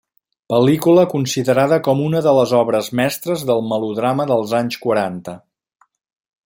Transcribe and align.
Pel·lícula 0.51 1.03
considerada 1.11 1.77
com 1.87 2.01
una 2.05 2.23
de 2.29 2.33
les 2.37 2.55
obres 2.61 2.91
mestres 3.01 3.45
del 3.51 3.61
melodrama 3.73 4.27
dels 4.33 4.55
anys 4.61 4.81
quaranta. 4.87 5.37